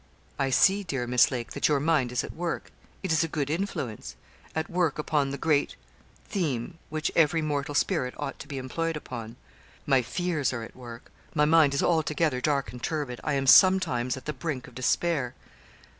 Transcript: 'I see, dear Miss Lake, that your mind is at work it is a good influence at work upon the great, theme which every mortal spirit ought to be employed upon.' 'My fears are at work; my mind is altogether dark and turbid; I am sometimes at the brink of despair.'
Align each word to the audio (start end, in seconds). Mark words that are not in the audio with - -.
'I 0.39 0.49
see, 0.49 0.83
dear 0.83 1.05
Miss 1.05 1.29
Lake, 1.29 1.51
that 1.51 1.67
your 1.67 1.79
mind 1.79 2.11
is 2.11 2.23
at 2.23 2.33
work 2.33 2.71
it 3.03 3.11
is 3.11 3.23
a 3.23 3.27
good 3.27 3.51
influence 3.51 4.15
at 4.55 4.67
work 4.67 4.97
upon 4.97 5.29
the 5.29 5.37
great, 5.37 5.75
theme 6.27 6.79
which 6.89 7.11
every 7.15 7.39
mortal 7.43 7.75
spirit 7.75 8.15
ought 8.17 8.39
to 8.39 8.47
be 8.47 8.57
employed 8.57 8.97
upon.' 8.97 9.35
'My 9.85 10.01
fears 10.01 10.53
are 10.53 10.63
at 10.63 10.75
work; 10.75 11.11
my 11.35 11.45
mind 11.45 11.75
is 11.75 11.83
altogether 11.83 12.41
dark 12.41 12.71
and 12.71 12.81
turbid; 12.81 13.21
I 13.23 13.33
am 13.33 13.45
sometimes 13.45 14.17
at 14.17 14.25
the 14.25 14.33
brink 14.33 14.67
of 14.67 14.73
despair.' 14.73 15.35